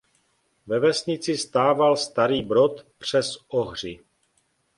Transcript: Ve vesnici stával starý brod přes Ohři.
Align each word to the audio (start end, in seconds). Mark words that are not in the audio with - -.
Ve 0.67 0.79
vesnici 0.79 1.37
stával 1.37 1.97
starý 1.97 2.41
brod 2.41 2.85
přes 2.97 3.33
Ohři. 3.47 3.99